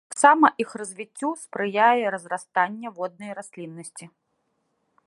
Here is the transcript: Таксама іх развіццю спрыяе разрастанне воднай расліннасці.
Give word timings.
Таксама 0.11 0.49
іх 0.63 0.69
развіццю 0.81 1.29
спрыяе 1.43 2.05
разрастанне 2.17 2.87
воднай 2.97 3.31
расліннасці. 3.43 4.05